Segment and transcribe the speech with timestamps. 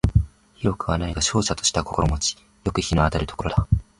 [0.55, 3.67] 広くはないが瀟洒とした心持ち好く日の当たる所だ